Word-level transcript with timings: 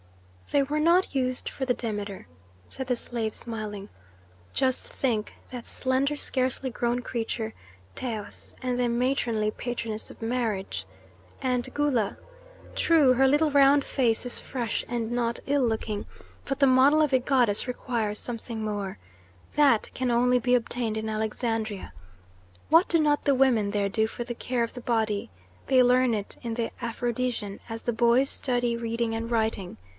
"They 0.51 0.63
were 0.63 0.79
not 0.79 1.15
used 1.15 1.47
for 1.47 1.63
the 1.63 1.75
Demeter," 1.75 2.27
said 2.67 2.87
the 2.87 2.95
slave, 2.97 3.33
smiling. 3.33 3.87
"Just 4.51 4.91
think, 4.91 5.33
that 5.51 5.65
slender 5.65 6.17
scarcely 6.17 6.69
grown 6.69 7.01
creature, 7.03 7.53
Taus, 7.95 8.53
and 8.61 8.77
the 8.79 8.89
matronly 8.89 9.51
patroness 9.51 10.11
of 10.11 10.21
marriage. 10.21 10.85
And 11.41 11.71
Gula? 11.73 12.17
True, 12.75 13.13
her 13.13 13.27
little 13.27 13.49
round 13.51 13.85
face 13.85 14.25
is 14.25 14.41
fresh 14.41 14.83
and 14.89 15.11
not 15.11 15.39
ill 15.45 15.61
looking 15.65 16.05
but 16.45 16.59
the 16.59 16.67
model 16.67 17.01
of 17.01 17.13
a 17.13 17.19
goddess 17.19 17.65
requires 17.67 18.19
something 18.19 18.61
more. 18.65 18.97
That 19.53 19.89
can 19.93 20.11
only 20.11 20.39
be 20.39 20.55
obtained 20.55 20.97
in 20.97 21.07
Alexandria. 21.09 21.93
What 22.69 22.89
do 22.89 22.99
not 22.99 23.23
the 23.23 23.35
women 23.35 23.69
there 23.71 23.87
do 23.89 24.05
for 24.07 24.23
the 24.25 24.35
care 24.35 24.63
of 24.63 24.73
the 24.73 24.81
body! 24.81 25.29
They 25.67 25.83
learn 25.83 26.13
it 26.13 26.35
in 26.41 26.55
the 26.55 26.71
Aphrodision, 26.81 27.59
as 27.69 27.83
the 27.83 27.93
boys 27.93 28.29
study 28.29 28.75
reading 28.75 29.13
and 29.13 29.31
writing. 29.31 29.77